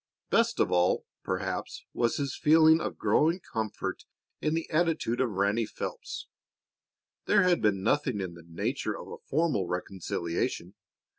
Best 0.31 0.59
of 0.59 0.71
all, 0.71 1.05
perhaps, 1.23 1.85
was 1.93 2.17
his 2.17 2.35
feeling 2.35 2.81
of 2.81 2.97
growing 2.97 3.39
comfort 3.39 4.05
in 4.41 4.55
the 4.55 4.67
attitude 4.71 5.21
of 5.21 5.29
Ranny 5.29 5.67
Phelps. 5.67 6.25
There 7.25 7.43
had 7.43 7.61
been 7.61 7.83
nothing 7.83 8.19
in 8.19 8.33
the 8.33 8.41
nature 8.47 8.97
of 8.99 9.09
a 9.09 9.17
formal 9.19 9.67
reconciliation. 9.67 10.73